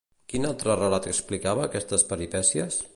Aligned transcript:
Quin 0.31 0.47
altre 0.51 0.77
relat 0.79 1.07
explicava 1.13 1.69
aquestes 1.69 2.09
peripècies? 2.15 2.85